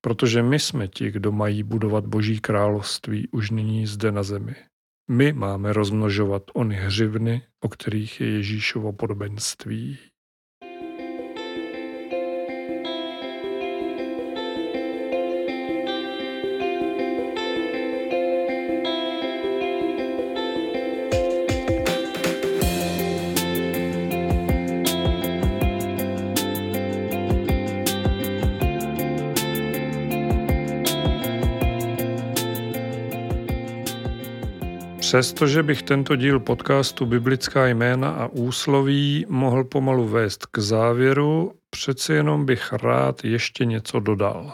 Protože 0.00 0.42
my 0.42 0.58
jsme 0.58 0.88
ti, 0.88 1.10
kdo 1.10 1.32
mají 1.32 1.62
budovat 1.62 2.06
Boží 2.06 2.40
království 2.40 3.28
už 3.28 3.50
nyní 3.50 3.86
zde 3.86 4.12
na 4.12 4.22
zemi. 4.22 4.54
My 5.10 5.32
máme 5.32 5.72
rozmnožovat 5.72 6.42
ony 6.54 6.74
hřivny, 6.74 7.42
o 7.60 7.68
kterých 7.68 8.20
je 8.20 8.30
Ježíšovo 8.30 8.92
podobenství. 8.92 9.98
Přestože 35.10 35.62
bych 35.62 35.82
tento 35.82 36.16
díl 36.16 36.40
podcastu 36.40 37.06
Biblická 37.06 37.66
jména 37.66 38.10
a 38.10 38.26
úsloví 38.26 39.26
mohl 39.28 39.64
pomalu 39.64 40.08
vést 40.08 40.46
k 40.46 40.58
závěru, 40.58 41.52
přece 41.70 42.14
jenom 42.14 42.46
bych 42.46 42.72
rád 42.72 43.24
ještě 43.24 43.64
něco 43.64 44.00
dodal. 44.00 44.52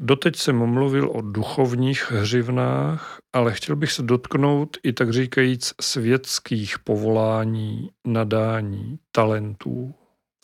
Doteď 0.00 0.36
jsem 0.36 0.66
mluvil 0.66 1.10
o 1.10 1.20
duchovních 1.20 2.10
hřivnách, 2.10 3.18
ale 3.32 3.52
chtěl 3.52 3.76
bych 3.76 3.92
se 3.92 4.02
dotknout 4.02 4.76
i 4.82 4.92
tak 4.92 5.12
říkajíc 5.12 5.74
světských 5.80 6.78
povolání, 6.78 7.90
nadání, 8.06 8.98
talentů. 9.12 9.94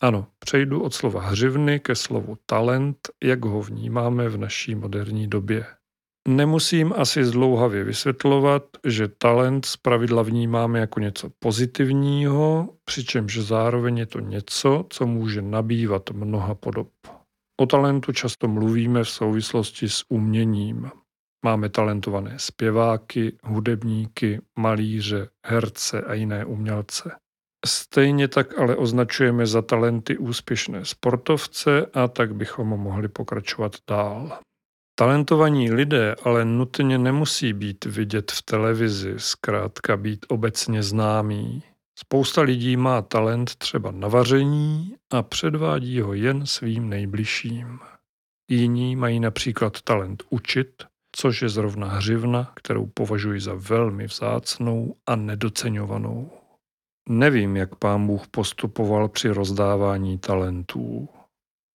Ano, 0.02 0.26
přejdu 0.38 0.83
od 0.83 0.95
slova 0.95 1.21
hřivny 1.21 1.81
ke 1.81 1.95
slovu 1.95 2.37
talent, 2.47 2.99
jak 3.25 3.45
ho 3.45 3.62
vnímáme 3.62 4.29
v 4.29 4.37
naší 4.38 4.75
moderní 4.75 5.29
době. 5.29 5.64
Nemusím 6.29 6.93
asi 6.97 7.25
zdlouhavě 7.25 7.85
vysvětlovat, 7.85 8.62
že 8.87 9.09
talent 9.09 9.67
pravidla 9.83 10.23
vnímáme 10.23 10.78
jako 10.78 11.00
něco 11.00 11.30
pozitivního, 11.39 12.69
přičemž 12.85 13.39
zároveň 13.39 13.99
je 13.99 14.06
to 14.06 14.21
něco, 14.21 14.87
co 14.91 15.06
může 15.06 15.43
nabývat 15.43 16.11
mnoha 16.11 16.54
podob. 16.54 16.89
O 17.61 17.67
talentu 17.67 18.13
často 18.13 18.49
mluvíme 18.49 19.04
v 19.04 19.09
souvislosti 19.09 19.89
s 19.89 20.04
uměním. 20.09 20.91
Máme 21.45 21.69
talentované 21.69 22.35
zpěváky, 22.37 23.37
hudebníky, 23.45 24.41
malíře, 24.59 25.28
herce 25.47 26.02
a 26.02 26.15
jiné 26.15 26.45
umělce. 26.45 27.17
Stejně 27.67 28.28
tak 28.28 28.59
ale 28.59 28.76
označujeme 28.76 29.47
za 29.47 29.63
talenty 29.63 30.19
úspěšné 30.19 30.85
sportovce 30.85 31.87
a 31.95 32.09
tak 32.09 32.35
bychom 32.35 32.69
mohli 32.69 33.09
pokračovat 33.09 33.73
dál. 33.91 34.39
Talentovaní 35.00 35.73
lidé 35.73 36.15
ale 36.25 36.45
nutně 36.45 36.99
nemusí 36.99 37.52
být 37.52 37.84
vidět 37.84 38.32
v 38.32 38.43
televizi, 38.43 39.15
zkrátka 39.17 39.97
být 39.97 40.26
obecně 40.28 40.82
známí. 40.82 41.63
Spousta 41.99 42.43
lidí 42.43 42.76
má 42.76 43.02
talent 43.02 43.54
třeba 43.56 43.91
na 43.91 44.08
vaření 44.08 44.95
a 45.10 45.23
předvádí 45.23 46.00
ho 46.00 46.13
jen 46.13 46.47
svým 46.47 46.89
nejbližším. 46.89 47.78
Jiní 48.50 48.97
mají 48.97 49.21
například 49.21 49.82
talent 49.82 50.23
učit, 50.30 50.84
což 51.17 51.43
je 51.43 51.49
zrovna 51.49 51.89
hřivna, 51.89 52.52
kterou 52.56 52.86
považuji 52.86 53.41
za 53.41 53.54
velmi 53.54 54.06
vzácnou 54.06 54.97
a 55.06 55.17
nedoceňovanou. 55.17 56.30
Nevím, 57.08 57.56
jak 57.56 57.75
pán 57.75 58.06
Bůh 58.06 58.28
postupoval 58.28 59.08
při 59.08 59.28
rozdávání 59.28 60.19
talentů 60.19 61.08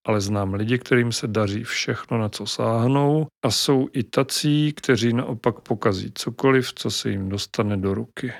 ale 0.06 0.22
znám 0.22 0.54
lidi, 0.54 0.78
kterým 0.78 1.12
se 1.12 1.28
daří 1.28 1.64
všechno, 1.64 2.18
na 2.18 2.30
co 2.30 2.46
sáhnou 2.46 3.28
a 3.46 3.52
jsou 3.52 3.88
i 3.94 4.04
tací, 4.04 4.74
kteří 4.74 5.14
naopak 5.14 5.60
pokazí 5.60 6.12
cokoliv, 6.16 6.74
co 6.74 6.92
se 6.92 7.10
jim 7.10 7.30
dostane 7.30 7.78
do 7.78 7.94
ruky. 7.94 8.34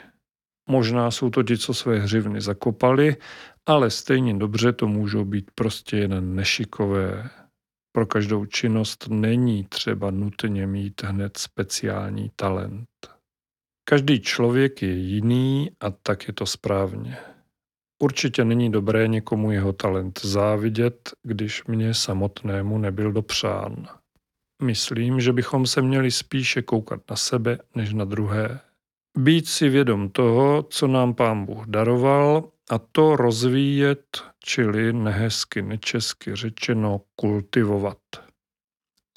Možná 0.70 1.12
jsou 1.12 1.30
to 1.30 1.44
ti, 1.44 1.58
co 1.58 1.74
své 1.74 2.00
hřivny 2.00 2.42
zakopali, 2.42 3.16
ale 3.66 3.90
stejně 3.92 4.34
dobře 4.34 4.74
to 4.74 4.88
můžou 4.88 5.26
být 5.26 5.52
prostě 5.56 5.98
jen 5.98 6.36
nešikové. 6.36 7.30
Pro 7.92 8.06
každou 8.06 8.46
činnost 8.46 9.08
není 9.10 9.64
třeba 9.64 10.12
nutně 10.12 10.68
mít 10.68 11.04
hned 11.04 11.38
speciální 11.38 12.32
talent. 12.36 12.88
Každý 13.90 14.20
člověk 14.20 14.82
je 14.82 14.94
jiný 14.94 15.72
a 15.80 15.92
tak 15.92 16.28
je 16.28 16.34
to 16.34 16.46
správně. 16.46 17.18
Určitě 18.00 18.46
není 18.46 18.72
dobré 18.72 19.08
někomu 19.08 19.52
jeho 19.52 19.74
talent 19.74 20.20
závidět, 20.24 21.12
když 21.24 21.64
mě 21.64 21.94
samotnému 21.94 22.78
nebyl 22.78 23.12
dopřán. 23.12 23.88
Myslím, 24.62 25.20
že 25.20 25.34
bychom 25.34 25.68
se 25.68 25.82
měli 25.82 26.12
spíše 26.12 26.62
koukat 26.62 27.02
na 27.10 27.16
sebe 27.16 27.58
než 27.76 27.94
na 27.94 28.06
druhé. 28.06 28.60
Být 29.18 29.48
si 29.48 29.70
vědom 29.70 30.10
toho, 30.10 30.64
co 30.64 30.88
nám 30.88 31.14
pán 31.14 31.46
Bůh 31.46 31.66
daroval 31.68 32.52
a 32.70 32.80
to 32.80 33.16
rozvíjet, 33.16 34.24
čili 34.40 34.94
nehezky, 34.94 35.62
nečesky 35.62 36.36
řečeno 36.36 37.02
kultivovat. 37.16 37.98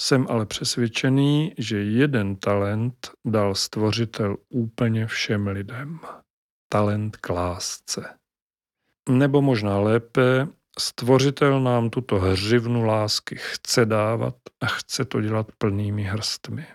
Jsem 0.01 0.27
ale 0.31 0.47
přesvědčený, 0.47 1.55
že 1.59 1.83
jeden 1.83 2.37
talent 2.37 3.11
dal 3.25 3.55
stvořitel 3.55 4.37
úplně 4.49 5.07
všem 5.07 5.47
lidem. 5.47 6.01
Talent 6.69 7.17
k 7.17 7.29
lásce. 7.29 8.18
Nebo 9.09 9.43
možná 9.43 9.79
lépe, 9.79 10.49
stvořitel 10.79 11.61
nám 11.61 11.91
tuto 11.91 12.19
hřivnu 12.19 12.85
lásky 12.85 13.37
chce 13.39 13.87
dávat 13.87 14.35
a 14.61 14.67
chce 14.67 15.05
to 15.05 15.21
dělat 15.21 15.47
plnými 15.59 16.03
hrstmi. 16.03 16.67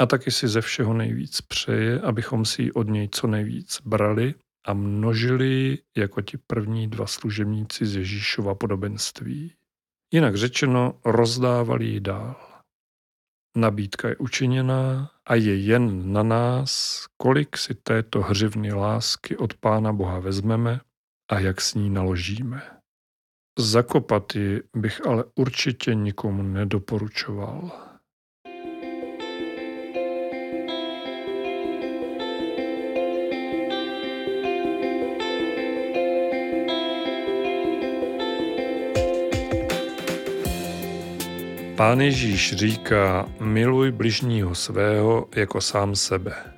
A 0.00 0.06
taky 0.06 0.30
si 0.30 0.48
ze 0.48 0.60
všeho 0.60 0.94
nejvíc 0.94 1.40
přeje, 1.40 2.00
abychom 2.00 2.44
si 2.44 2.62
ji 2.62 2.72
od 2.72 2.88
něj 2.88 3.08
co 3.12 3.26
nejvíc 3.26 3.78
brali 3.84 4.34
a 4.66 4.72
množili 4.72 5.78
jako 5.96 6.22
ti 6.22 6.38
první 6.46 6.88
dva 6.88 7.06
služebníci 7.06 7.86
z 7.86 7.96
Ježíšova 7.96 8.54
podobenství. 8.54 9.52
Jinak 10.14 10.36
řečeno, 10.36 11.00
rozdávali 11.04 11.84
ji 11.84 12.00
dál. 12.00 12.36
Nabídka 13.56 14.08
je 14.08 14.16
učiněná 14.16 15.10
a 15.26 15.34
je 15.34 15.56
jen 15.56 16.12
na 16.12 16.22
nás, 16.22 17.04
kolik 17.16 17.56
si 17.56 17.74
této 17.74 18.20
hřivny 18.20 18.72
lásky 18.72 19.36
od 19.36 19.54
Pána 19.54 19.92
Boha 19.92 20.18
vezmeme 20.18 20.80
a 21.28 21.38
jak 21.38 21.60
s 21.60 21.74
ní 21.74 21.90
naložíme. 21.90 22.62
Zakopat 23.58 24.34
ji 24.34 24.62
bych 24.76 25.06
ale 25.06 25.24
určitě 25.34 25.94
nikomu 25.94 26.42
nedoporučoval. 26.42 27.70
Pán 41.76 42.00
Ježíš 42.00 42.52
říká, 42.56 43.28
miluj 43.40 43.92
bližního 43.92 44.54
svého 44.54 45.28
jako 45.36 45.60
sám 45.60 45.96
sebe. 45.96 46.57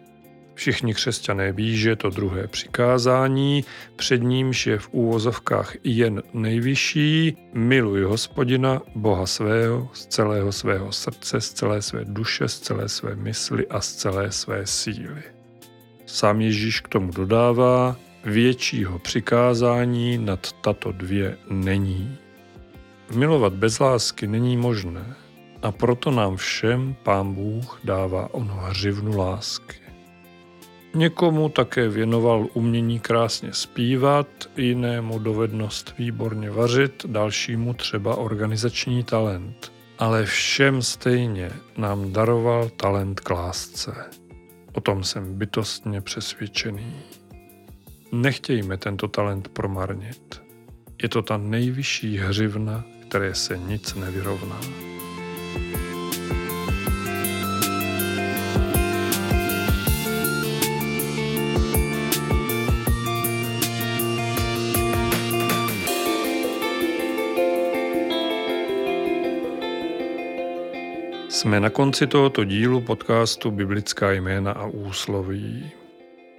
Všichni 0.60 0.94
křesťané 0.94 1.52
ví, 1.52 1.76
že 1.76 1.96
to 1.96 2.10
druhé 2.10 2.46
přikázání, 2.46 3.64
před 3.96 4.22
nímž 4.22 4.66
je 4.66 4.78
v 4.78 4.88
úvozovkách 4.92 5.76
jen 5.84 6.22
nejvyšší, 6.32 7.36
miluj 7.54 8.02
hospodina, 8.02 8.82
Boha 8.94 9.26
svého, 9.26 9.88
z 9.92 10.06
celého 10.06 10.52
svého 10.52 10.92
srdce, 10.92 11.40
z 11.40 11.52
celé 11.52 11.82
své 11.82 12.04
duše, 12.04 12.48
z 12.48 12.60
celé 12.60 12.88
své 12.88 13.16
mysli 13.16 13.66
a 13.68 13.80
z 13.80 13.94
celé 13.94 14.32
své 14.32 14.66
síly. 14.66 15.22
Sám 16.06 16.40
Ježíš 16.40 16.80
k 16.80 16.88
tomu 16.88 17.12
dodává, 17.12 17.96
většího 18.24 18.98
přikázání 18.98 20.18
nad 20.18 20.52
tato 20.52 20.92
dvě 20.92 21.36
není. 21.50 22.16
Milovat 23.14 23.52
bez 23.52 23.78
lásky 23.78 24.26
není 24.26 24.56
možné 24.56 25.14
a 25.62 25.72
proto 25.72 26.10
nám 26.10 26.36
všem 26.36 26.96
Pán 27.02 27.34
Bůh 27.34 27.80
dává 27.84 28.34
ono 28.34 28.54
hřivnu 28.54 29.16
lásky. 29.16 29.89
Někomu 30.94 31.48
také 31.48 31.88
věnoval 31.88 32.46
umění 32.54 33.00
krásně 33.00 33.52
zpívat, 33.52 34.26
jinému 34.56 35.18
dovednost 35.18 35.94
výborně 35.98 36.50
vařit, 36.50 37.06
dalšímu 37.06 37.74
třeba 37.74 38.16
organizační 38.16 39.04
talent. 39.04 39.72
Ale 39.98 40.26
všem 40.26 40.82
stejně 40.82 41.50
nám 41.76 42.12
daroval 42.12 42.68
talent 42.68 43.20
k 43.20 43.30
lásce. 43.30 44.10
O 44.72 44.80
tom 44.80 45.04
jsem 45.04 45.38
bytostně 45.38 46.00
přesvědčený. 46.00 46.94
Nechtějme 48.12 48.76
tento 48.76 49.08
talent 49.08 49.48
promarnit. 49.48 50.42
Je 51.02 51.08
to 51.08 51.22
ta 51.22 51.36
nejvyšší 51.36 52.16
hřivna, 52.16 52.84
které 53.08 53.34
se 53.34 53.58
nic 53.58 53.94
nevyrovná. 53.94 54.60
Jsme 71.40 71.60
na 71.60 71.70
konci 71.70 72.06
tohoto 72.06 72.44
dílu 72.44 72.80
podcastu 72.80 73.50
Biblická 73.50 74.12
jména 74.12 74.52
a 74.52 74.66
úsloví. 74.66 75.70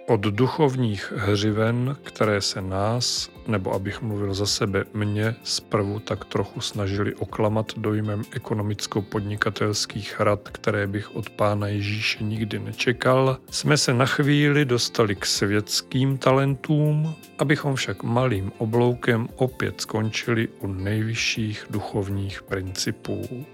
Od 0.07 0.21
duchovních 0.21 1.13
hřiven, 1.15 1.97
které 2.03 2.41
se 2.41 2.61
nás, 2.61 3.29
nebo 3.47 3.73
abych 3.73 4.01
mluvil 4.01 4.33
za 4.33 4.45
sebe, 4.45 4.83
mě 4.93 5.35
zprvu 5.43 5.99
tak 5.99 6.25
trochu 6.25 6.61
snažili 6.61 7.15
oklamat 7.15 7.73
dojmem 7.77 8.21
ekonomicko-podnikatelských 8.31 10.19
rad, 10.19 10.49
které 10.49 10.87
bych 10.87 11.15
od 11.15 11.29
pána 11.29 11.67
Ježíše 11.67 12.23
nikdy 12.23 12.59
nečekal, 12.59 13.37
jsme 13.51 13.77
se 13.77 13.93
na 13.93 14.05
chvíli 14.05 14.65
dostali 14.65 15.15
k 15.15 15.25
světským 15.25 16.17
talentům, 16.17 17.15
abychom 17.39 17.75
však 17.75 18.03
malým 18.03 18.51
obloukem 18.57 19.27
opět 19.35 19.81
skončili 19.81 20.47
u 20.59 20.67
nejvyšších 20.67 21.65
duchovních 21.69 22.43
principů. 22.43 23.45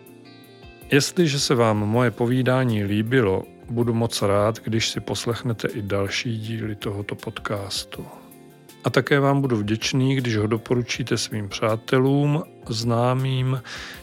Jestliže 0.92 1.40
se 1.40 1.56
vám 1.56 1.78
moje 1.78 2.12
povídání 2.12 2.84
líbilo, 2.84 3.44
budu 3.70 3.94
moc 3.94 4.22
rád, 4.22 4.60
když 4.60 4.90
si 4.90 5.00
poslechnete 5.00 5.68
i 5.68 5.82
další 5.82 6.38
díly 6.38 6.76
tohoto 6.76 7.16
podcastu. 7.16 8.06
A 8.84 8.90
také 8.90 9.20
vám 9.20 9.42
budu 9.42 9.58
vděčný, 9.58 10.16
když 10.16 10.38
ho 10.38 10.48
doporučíte 10.48 11.18
svým 11.18 11.50
přátelům, 11.50 12.44
známým, 12.70 13.62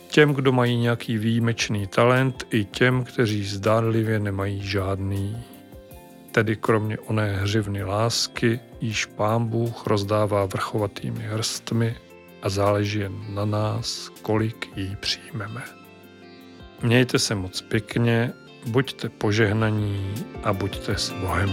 těm, 0.09 0.35
kdo 0.35 0.53
mají 0.53 0.77
nějaký 0.77 1.19
výjimečný 1.19 1.87
talent, 1.87 2.47
i 2.51 2.65
těm, 2.65 3.05
kteří 3.05 3.45
zdánlivě 3.45 4.19
nemají 4.19 4.63
žádný. 4.63 5.43
Tedy 6.33 6.57
kromě 6.57 6.99
oné 6.99 7.37
hřivny 7.37 7.85
lásky, 7.85 8.61
již 8.81 9.07
pán 9.07 9.47
Bůh 9.47 9.87
rozdává 9.87 10.47
vrchovatými 10.47 11.23
hrstmi 11.23 11.97
a 12.43 12.49
záleží 12.49 12.99
jen 12.99 13.25
na 13.29 13.45
nás, 13.45 14.09
kolik 14.23 14.69
jí 14.77 14.97
přijmeme. 15.01 15.84
Mějte 16.85 17.19
se 17.19 17.35
moc 17.35 17.61
pěkně, 17.61 18.33
buďte 18.67 19.09
požehnaní 19.09 20.15
a 20.43 20.53
buďte 20.53 20.95
s 20.99 21.11
Bohem. 21.11 21.51